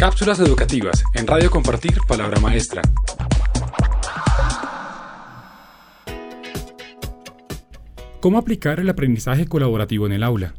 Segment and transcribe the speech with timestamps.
[0.00, 2.80] Cápsulas educativas en Radio Compartir Palabra Maestra.
[8.20, 10.54] ¿Cómo aplicar el aprendizaje colaborativo en el aula?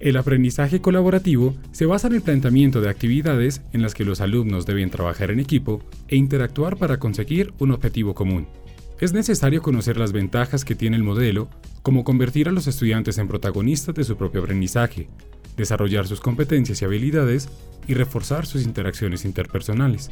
[0.00, 4.66] El aprendizaje colaborativo se basa en el planteamiento de actividades en las que los alumnos
[4.66, 8.48] deben trabajar en equipo e interactuar para conseguir un objetivo común.
[8.98, 11.48] Es necesario conocer las ventajas que tiene el modelo,
[11.82, 15.08] como convertir a los estudiantes en protagonistas de su propio aprendizaje,
[15.56, 17.48] desarrollar sus competencias y habilidades
[17.86, 20.10] y reforzar sus interacciones interpersonales.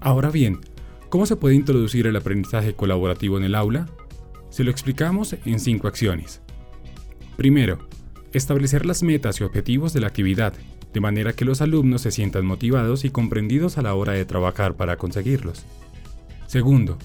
[0.00, 0.60] Ahora bien,
[1.08, 3.88] ¿cómo se puede introducir el aprendizaje colaborativo en el aula?
[4.50, 6.40] Se lo explicamos en cinco acciones.
[7.36, 7.78] Primero,
[8.34, 10.54] Establecer las metas y objetivos de la actividad,
[10.92, 14.74] de manera que los alumnos se sientan motivados y comprendidos a la hora de trabajar
[14.74, 15.64] para conseguirlos.
[16.48, 16.98] Segundo,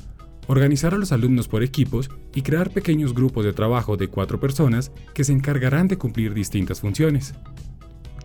[0.49, 4.91] organizar a los alumnos por equipos y crear pequeños grupos de trabajo de cuatro personas
[5.13, 7.35] que se encargarán de cumplir distintas funciones.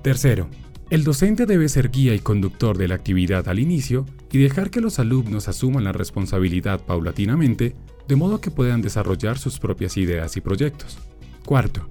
[0.01, 0.49] Tercero,
[0.89, 4.81] el docente debe ser guía y conductor de la actividad al inicio y dejar que
[4.81, 7.77] los alumnos asuman la responsabilidad paulatinamente,
[8.09, 10.97] de modo que puedan desarrollar sus propias ideas y proyectos.
[11.45, 11.91] Cuarto,